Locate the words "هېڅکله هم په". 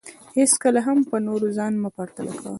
0.37-1.17